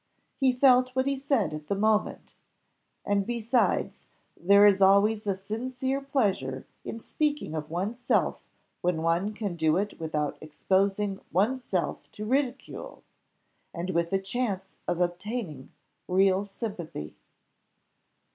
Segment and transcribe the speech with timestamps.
[0.39, 2.33] He felt what he said at the moment;
[3.05, 8.39] and besides, there is always a sincere pleasure in speaking of one's self
[8.81, 13.03] when one can do it without exposing one's self to ridicule,
[13.75, 15.71] and with a chance of obtaining
[16.07, 17.15] real sympathy.